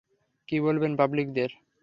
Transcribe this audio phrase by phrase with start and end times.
[0.47, 1.49] কী বলবেন পাবলিকদের?